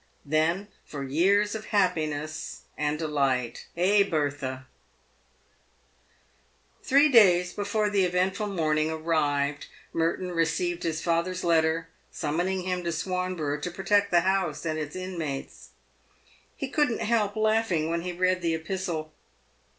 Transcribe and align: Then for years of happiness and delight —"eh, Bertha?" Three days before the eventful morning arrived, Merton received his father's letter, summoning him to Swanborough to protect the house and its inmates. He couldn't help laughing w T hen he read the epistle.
Then 0.25 0.67
for 0.83 1.03
years 1.03 1.53
of 1.53 1.65
happiness 1.65 2.61
and 2.75 2.97
delight 2.97 3.67
—"eh, 3.77 4.01
Bertha?" 4.01 4.65
Three 6.83 7.07
days 7.07 7.53
before 7.53 7.87
the 7.87 8.03
eventful 8.03 8.47
morning 8.47 8.89
arrived, 8.89 9.67
Merton 9.93 10.31
received 10.31 10.81
his 10.81 11.03
father's 11.03 11.43
letter, 11.43 11.87
summoning 12.11 12.61
him 12.63 12.83
to 12.83 12.91
Swanborough 12.91 13.61
to 13.61 13.69
protect 13.69 14.09
the 14.09 14.21
house 14.21 14.65
and 14.65 14.79
its 14.79 14.95
inmates. 14.95 15.69
He 16.55 16.67
couldn't 16.67 17.01
help 17.01 17.35
laughing 17.35 17.83
w 17.83 17.97
T 17.97 18.01
hen 18.01 18.01
he 18.15 18.19
read 18.19 18.41
the 18.41 18.55
epistle. 18.55 19.13